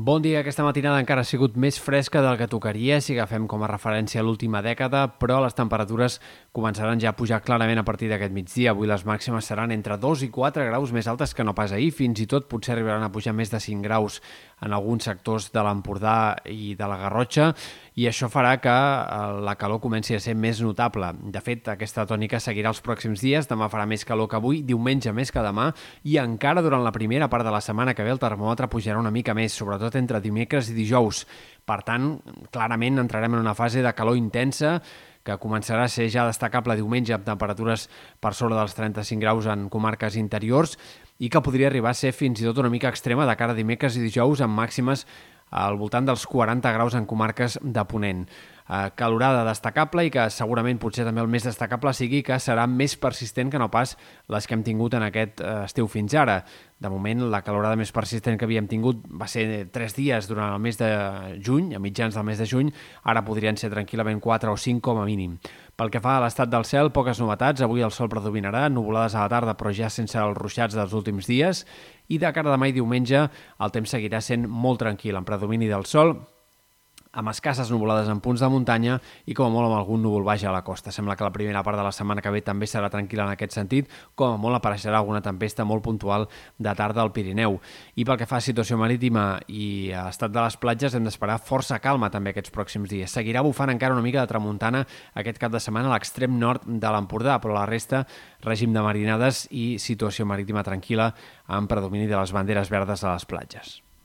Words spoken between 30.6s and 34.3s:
i dijous. Per tant, clarament entrarem en una fase de calor